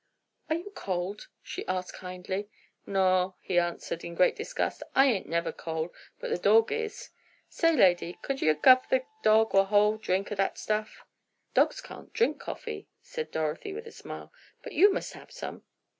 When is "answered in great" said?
3.59-4.35